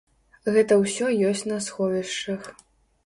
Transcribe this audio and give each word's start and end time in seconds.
Гэта 0.53 0.77
ўсё 0.83 1.11
ёсць 1.33 1.45
на 1.51 1.59
сховішчах. 1.67 2.41